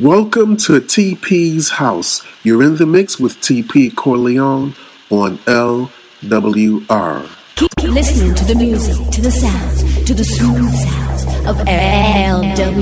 [0.00, 2.26] Welcome to TP's house.
[2.42, 4.74] You're in the mix with TP Corleone
[5.10, 7.28] on LWR.
[7.56, 12.80] Keep listening to the music, to the sounds, to the smooth sounds of LWR.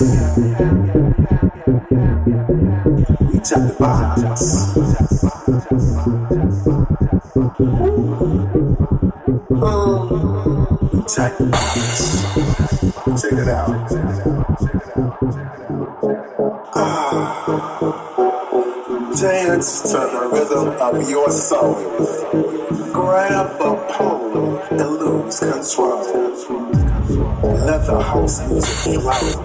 [0.00, 0.16] We tap
[3.68, 4.22] the box.
[9.60, 10.08] Um.
[13.20, 13.68] Check it out.
[16.74, 17.92] Ah,
[19.20, 21.74] dance to the rhythm of your soul.
[22.90, 26.69] Grab a pole and lose control
[27.42, 29.44] leather house music flow.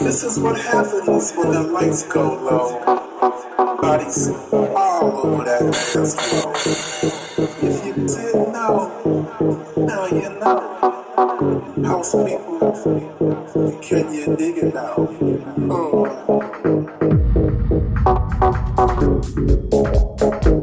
[0.00, 2.80] This is what happens when the lights go low.
[3.80, 5.60] Bodies all over that
[5.92, 6.52] dance floor.
[7.62, 8.76] If you didn't know,
[9.76, 10.58] now you know.
[11.88, 12.72] House people,
[13.82, 14.94] can you dig it now?
[20.38, 20.57] Mm.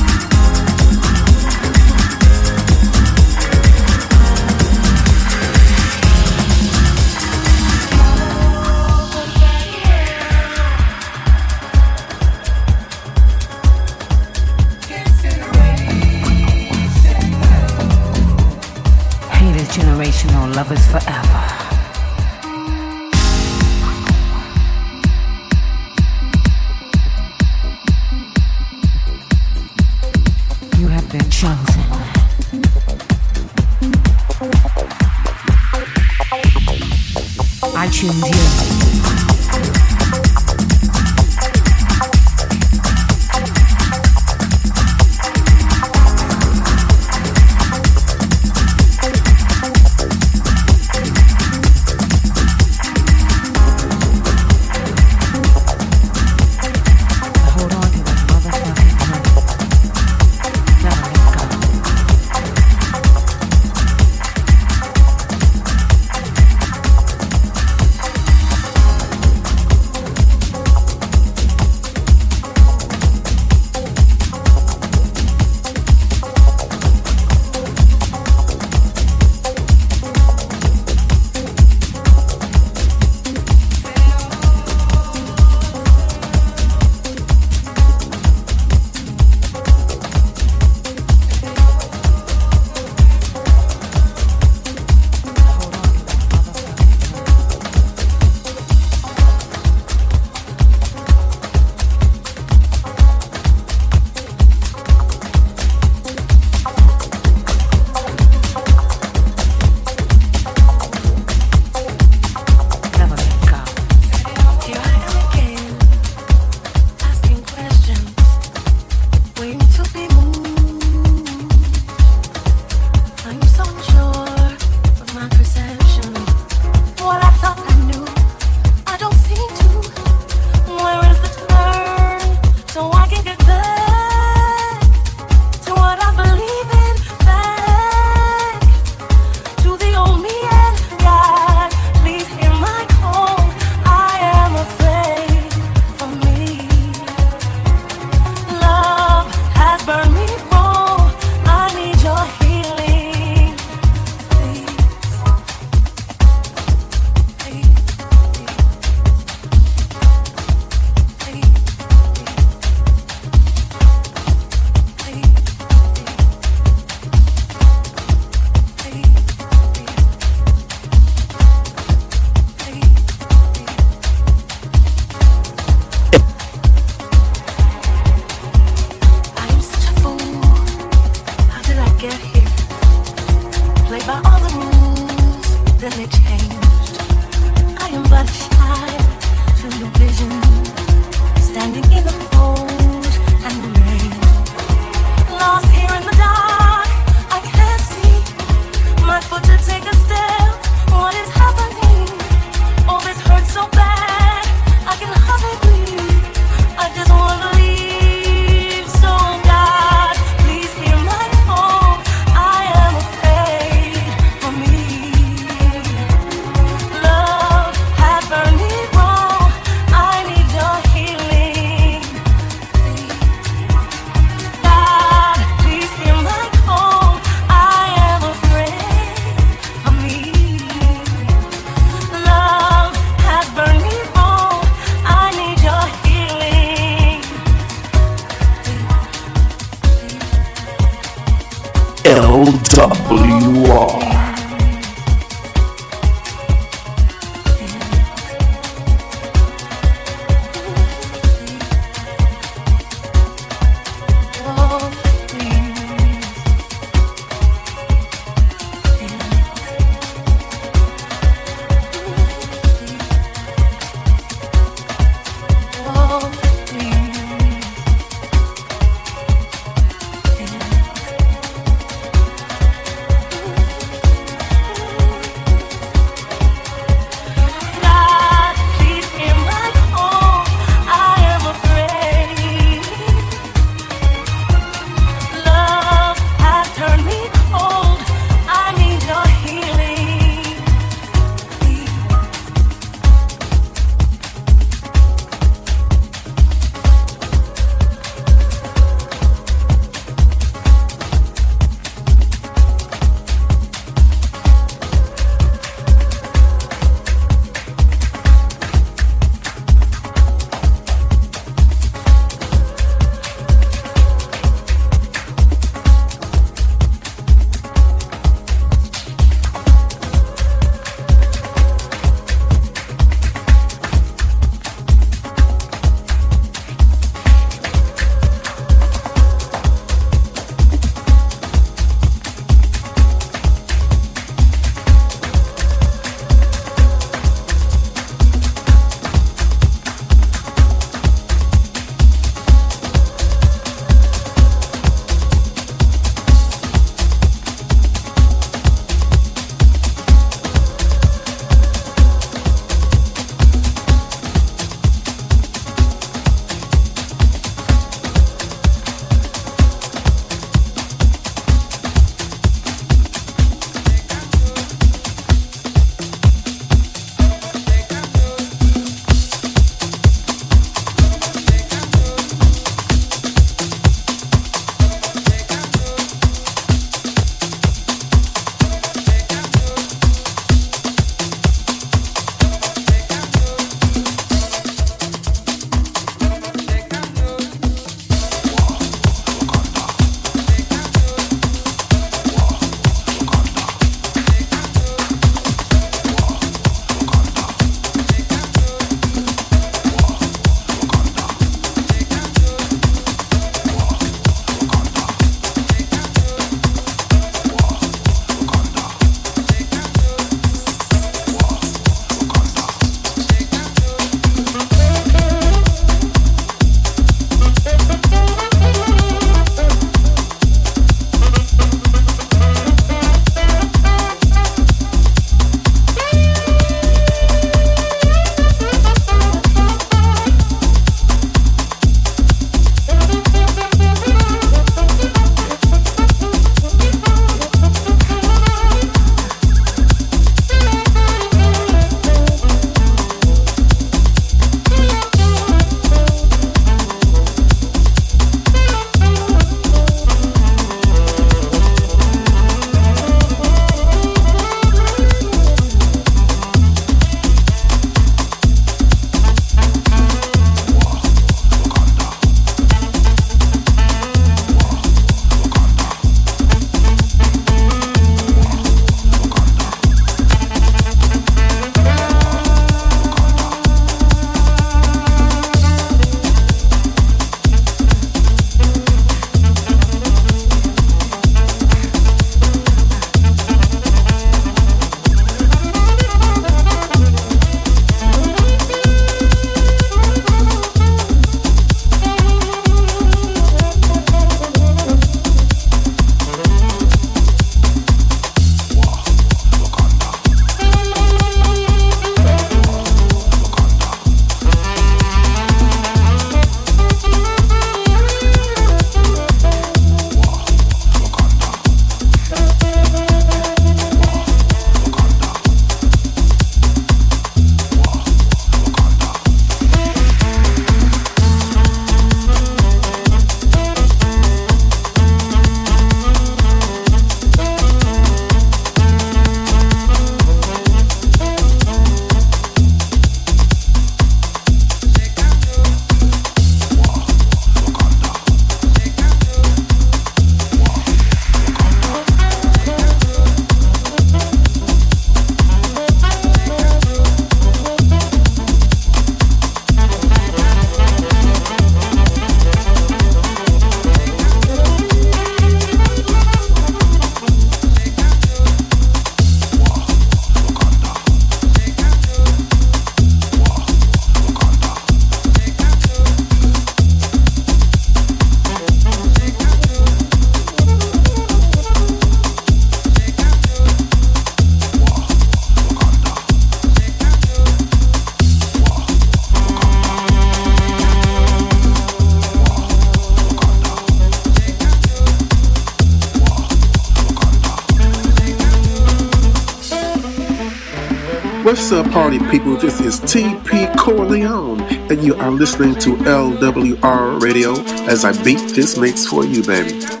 [591.91, 592.55] Party people?
[592.55, 597.53] This is TP Corleone, and you are listening to LWR Radio
[597.89, 600.00] as I beat this mix for you, baby.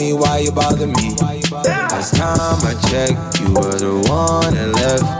[0.00, 1.14] me, why you bother me?
[1.52, 5.19] Last time I checked, you were the one that left.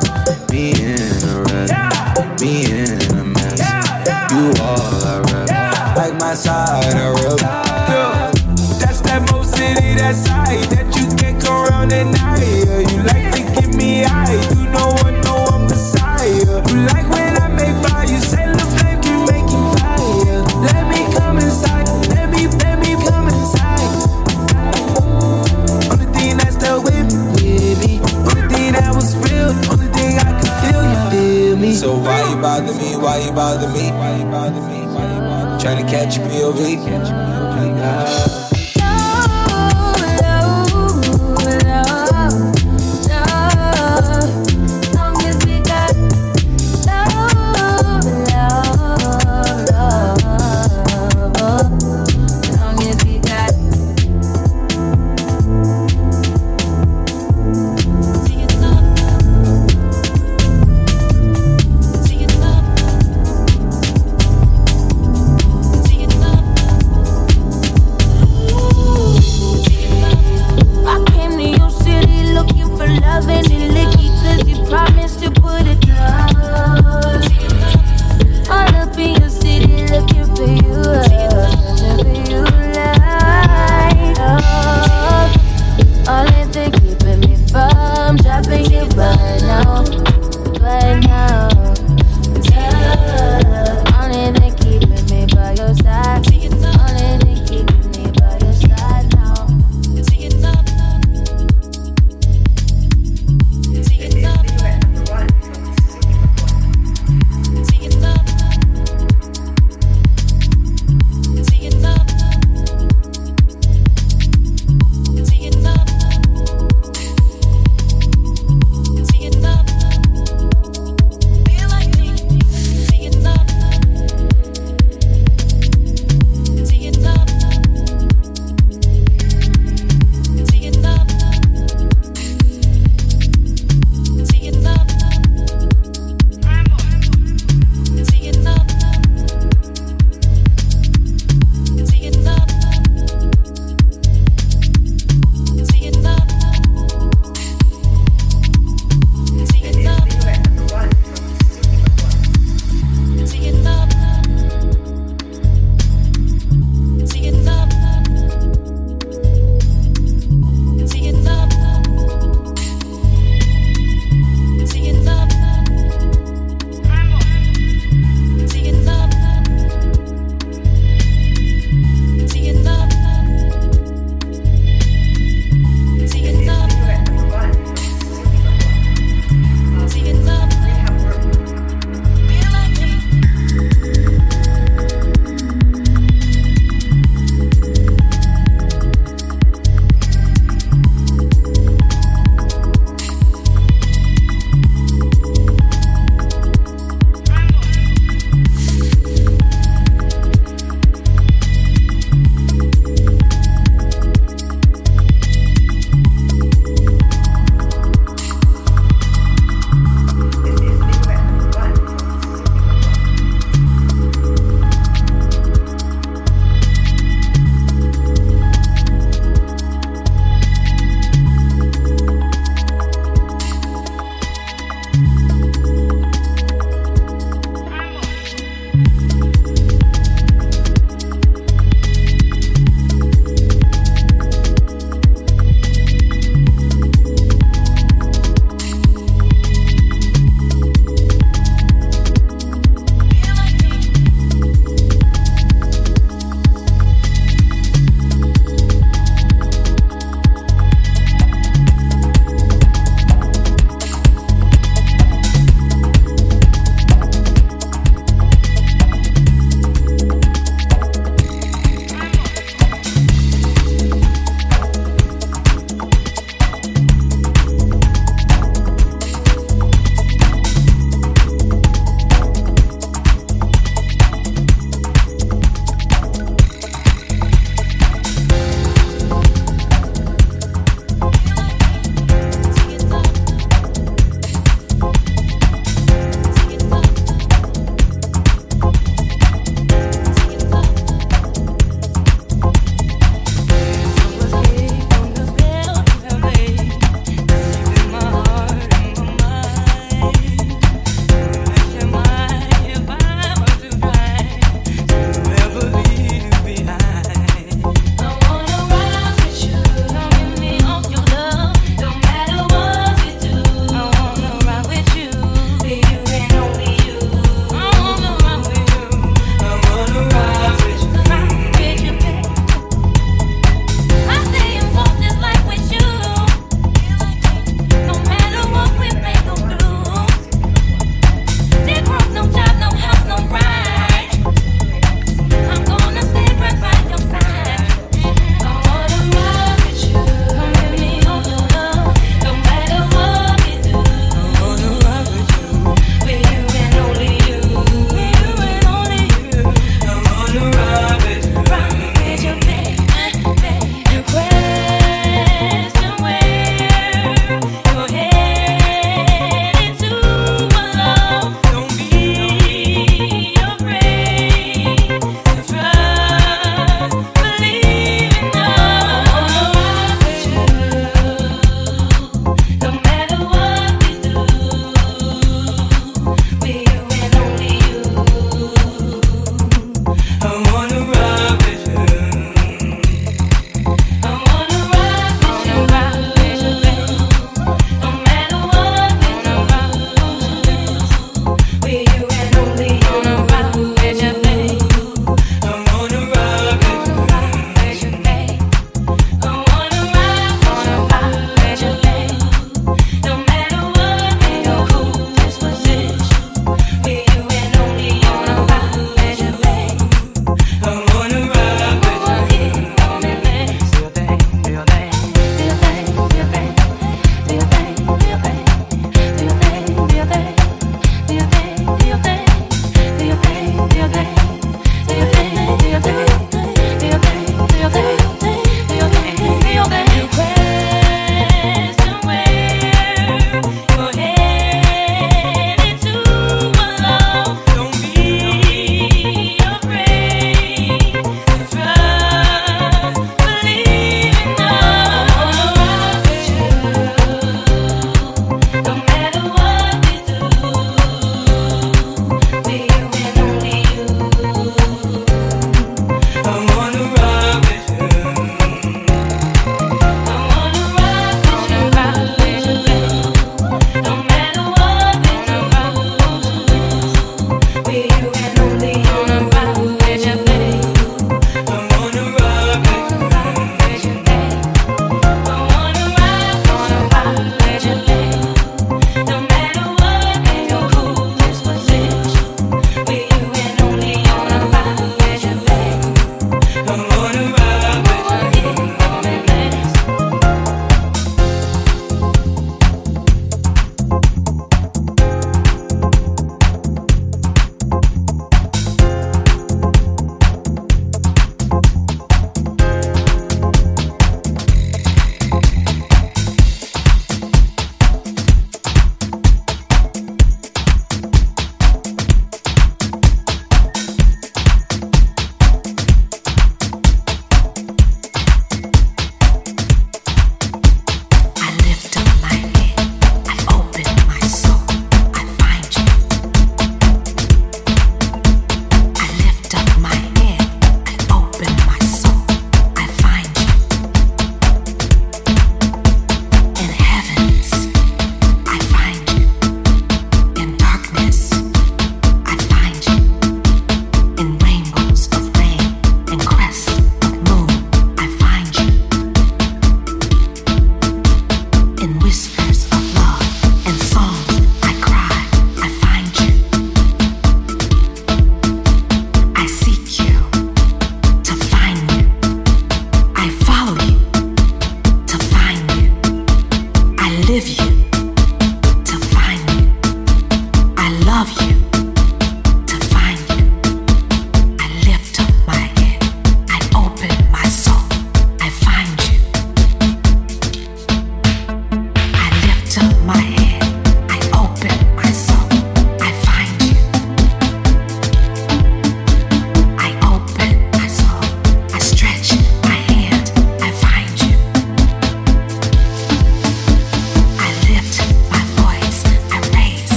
[33.03, 33.91] why you bother me?
[35.61, 38.20] Trying to catch a POV.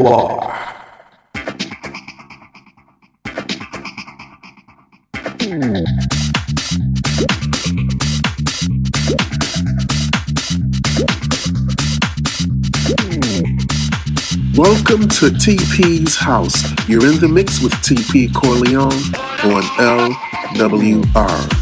[0.00, 0.56] LWR.
[14.56, 16.62] Welcome to TP's house.
[16.88, 18.92] You're in the mix with TP Corleone
[19.44, 19.62] on
[20.54, 21.59] LWR.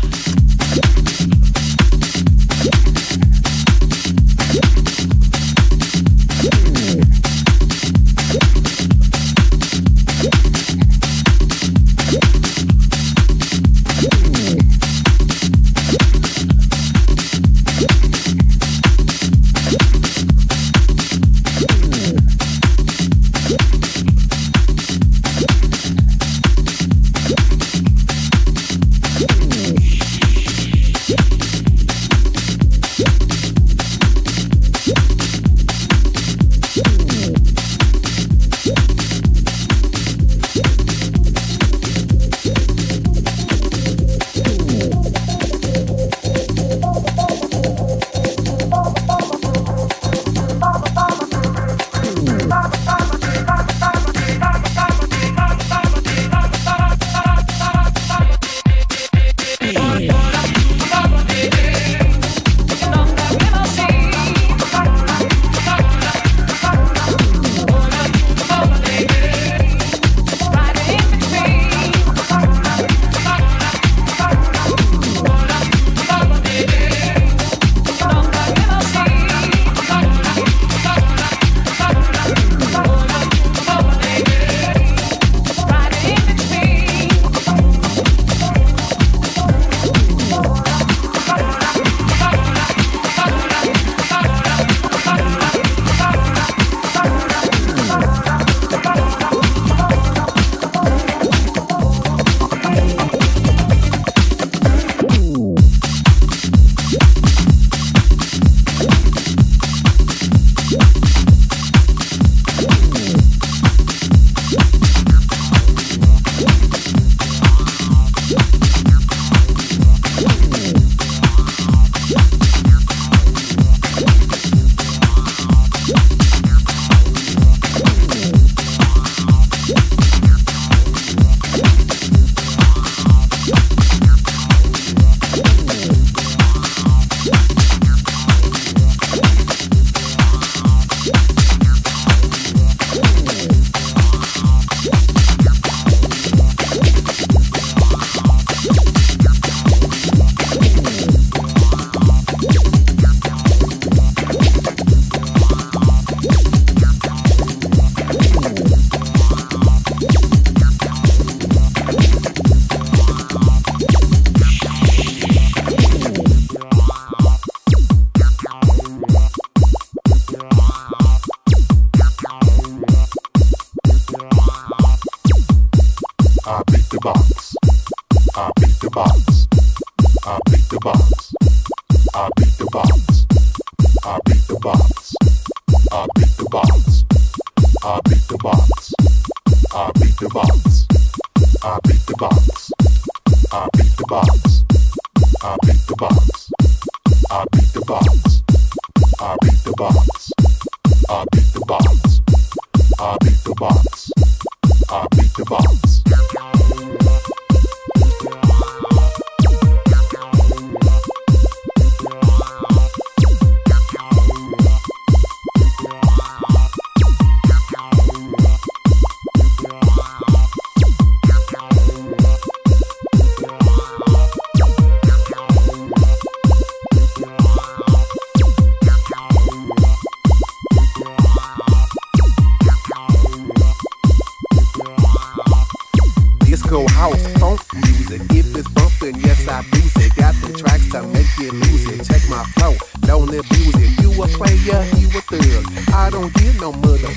[246.29, 247.13] don't get no mother.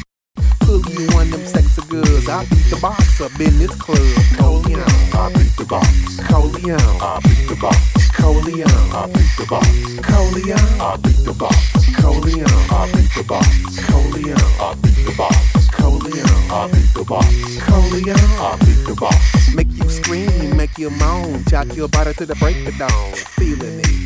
[0.65, 2.27] Could be one of them sexy girls.
[2.29, 3.97] I beat the box up in this club.
[4.37, 4.83] Coleon,
[5.13, 6.19] I beat the box.
[6.27, 7.77] Coleon, I beat the box.
[8.11, 9.67] Coleon, I beat the box.
[10.01, 11.55] Coleon, I beat the box.
[11.95, 13.47] Coleon, I beat the box.
[13.87, 15.69] Coleon, I beat the box.
[15.71, 17.27] Coleon, I beat the box.
[17.59, 19.55] Coleon, I beat the box.
[19.55, 23.13] Make you scream, make you moan, jack your body to the break of dawn.
[23.13, 24.00] Feeling it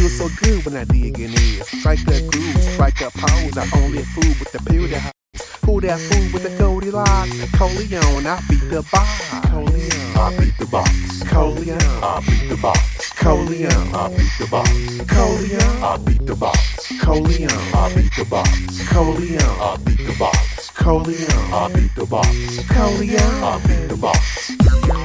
[0.00, 1.62] feels so good when I dig in here.
[1.64, 3.56] Strike that groove, strike that pose.
[3.58, 5.12] I only fool with the beauty house.
[5.64, 7.36] Fool that fool with the Goldilocks.
[7.52, 9.28] Coleon, I beat the box.
[9.50, 11.22] Coleon, I beat the box.
[11.24, 13.12] Coleon, I beat the box.
[13.12, 15.02] Coleon, I beat the box.
[15.04, 16.98] Coleon, I beat the box.
[16.98, 18.88] Coleon, I beat the box.
[18.88, 20.70] Coleon, I beat the box.
[20.70, 22.68] Coleon, I beat the box.
[22.68, 24.99] Coleon, I beat the box.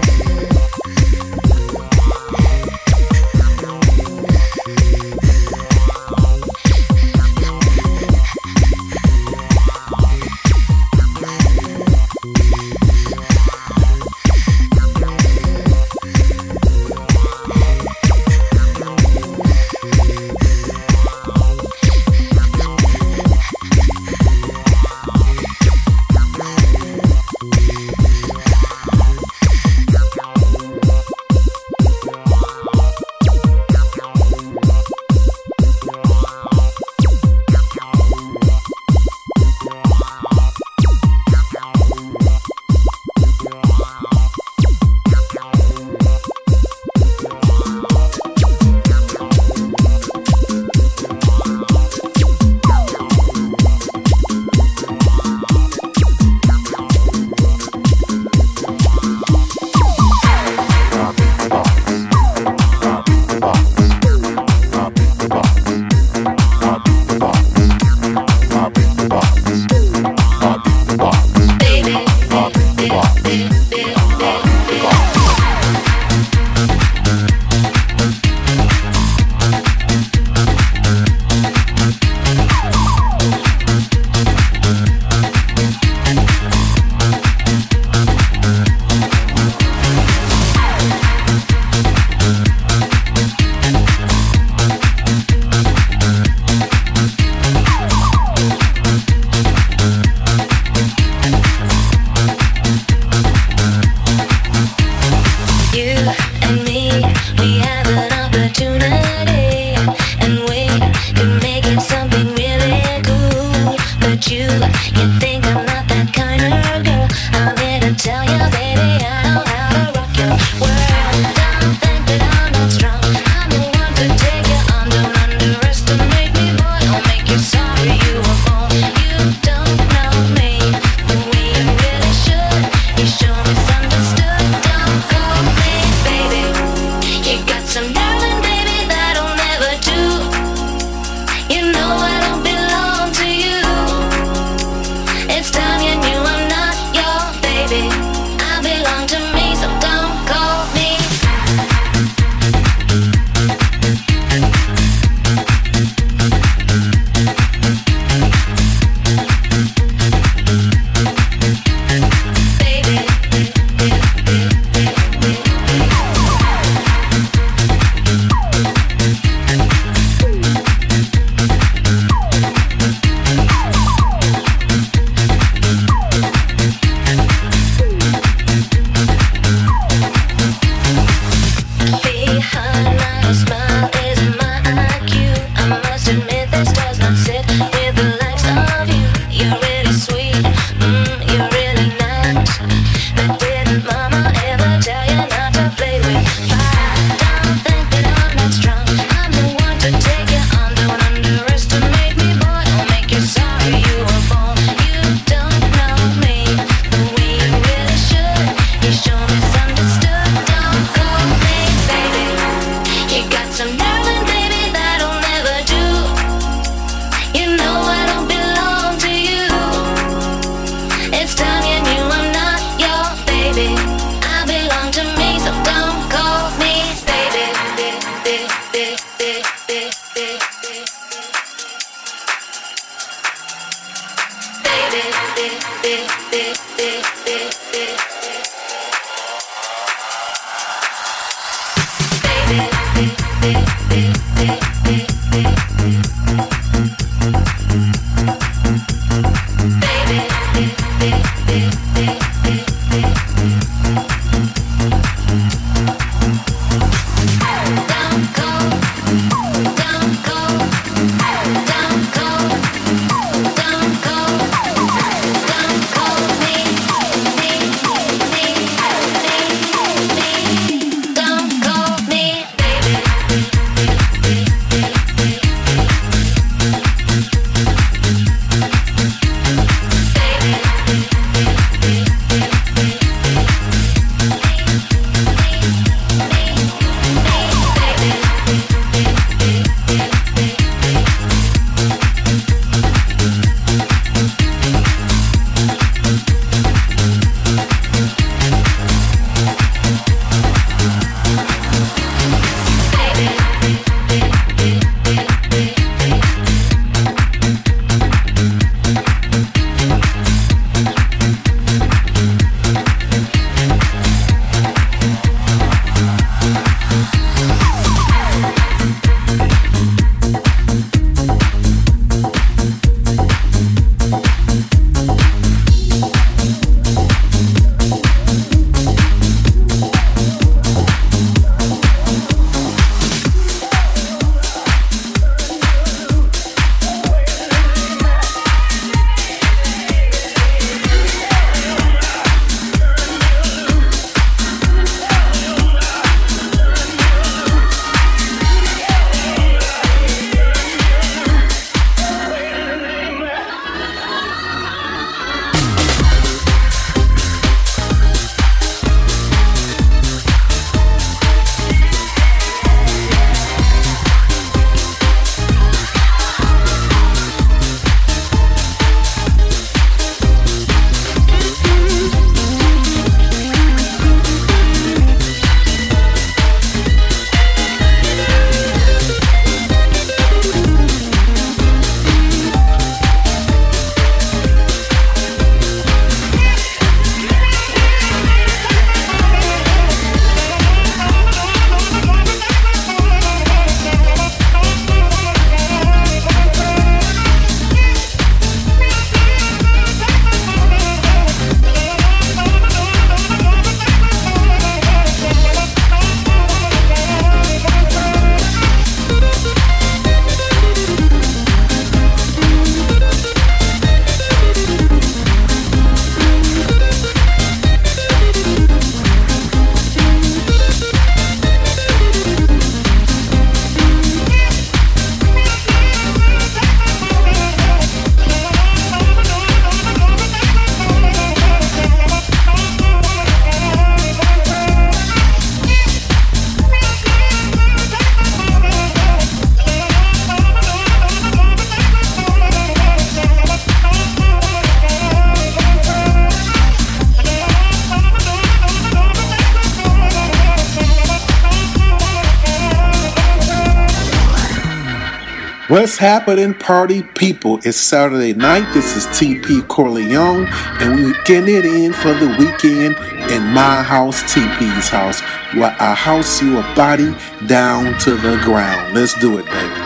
[455.96, 457.62] What's happening, party people?
[457.64, 458.70] It's Saturday night.
[458.74, 460.46] This is TP Corleone,
[460.82, 462.98] and we're getting it in for the weekend
[463.32, 465.22] in my house, TP's house,
[465.54, 467.16] where I house your body
[467.48, 468.94] down to the ground.
[468.94, 469.85] Let's do it, baby.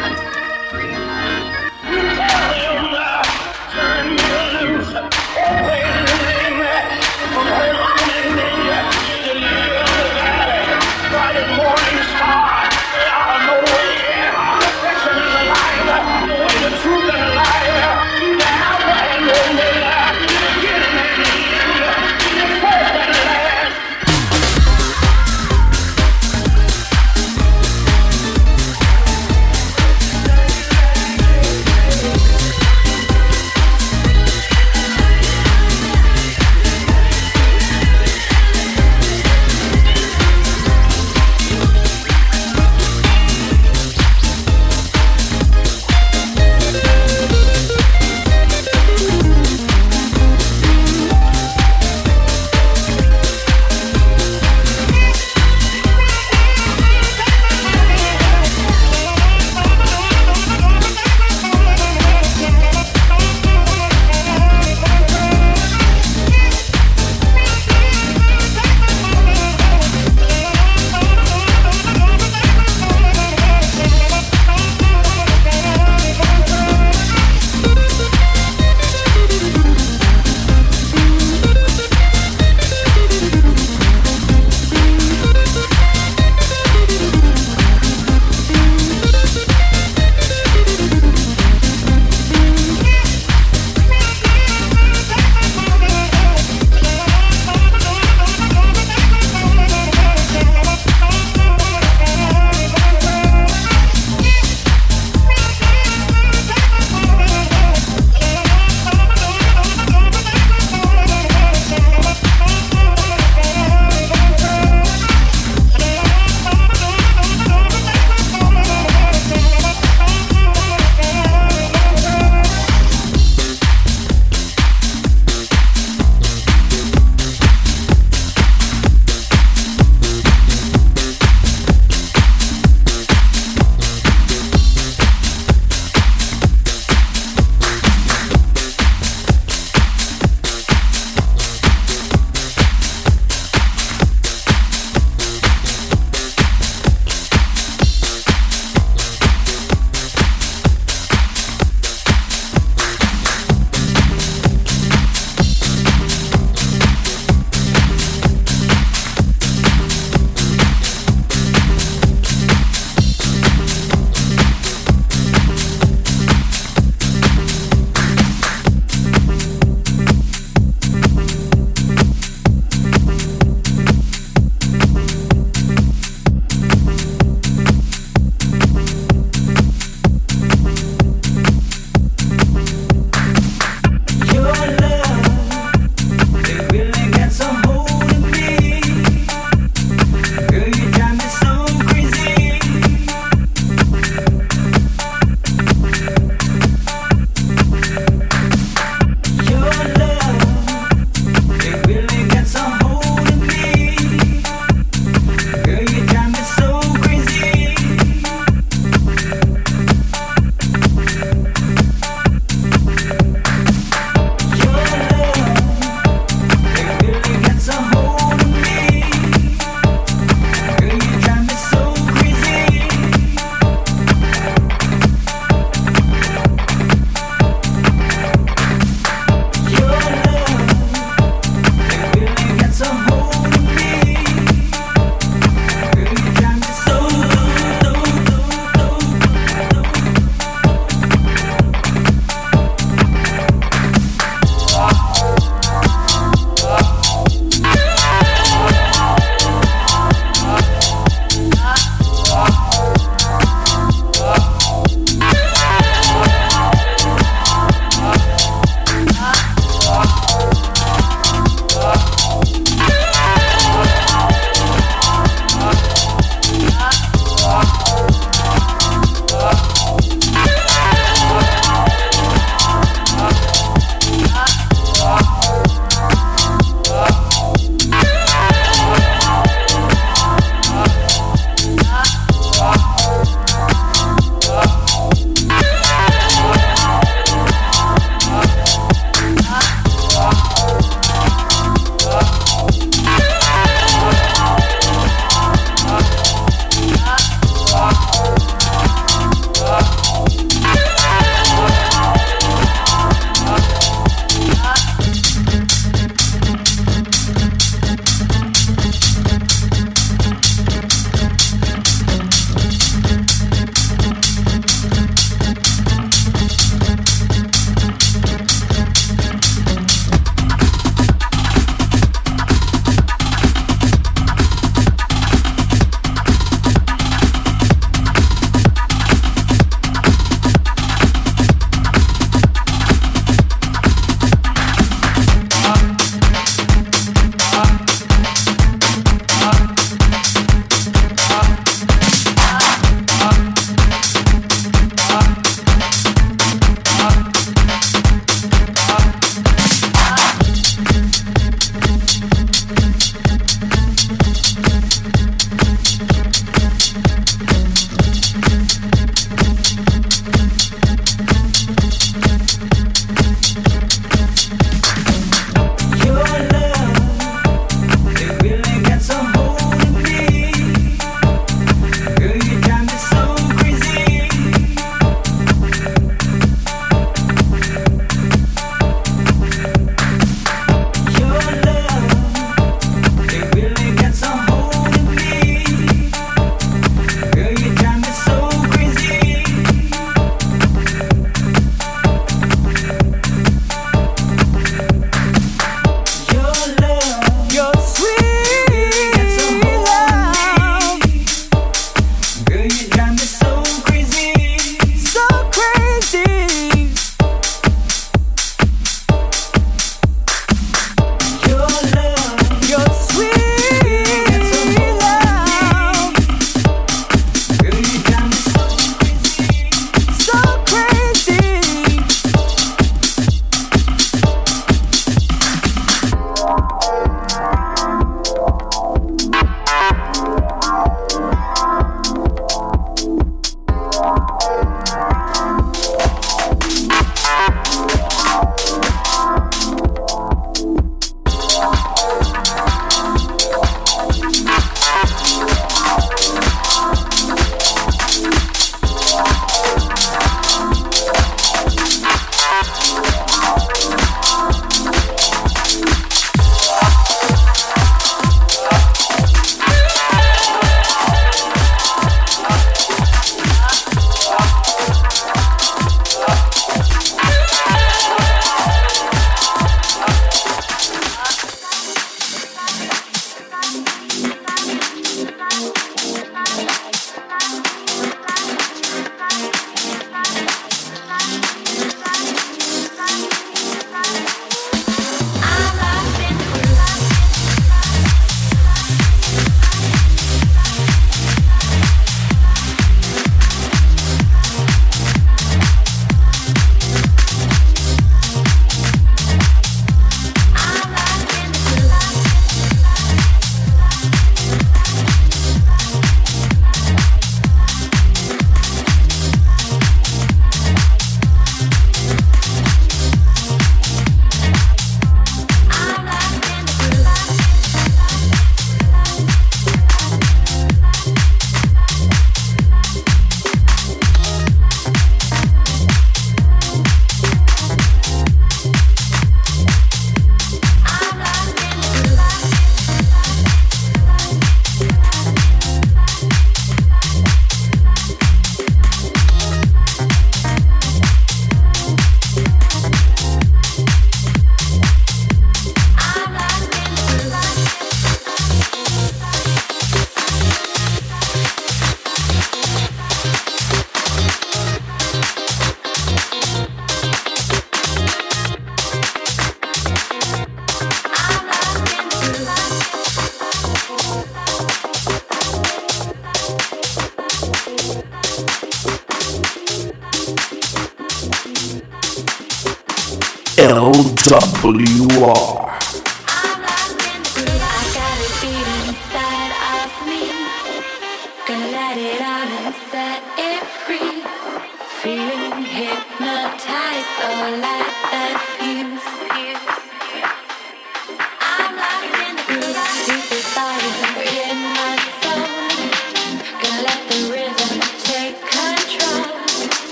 [585.69, 587.29] Hypnotized, so
[587.61, 588.48] light that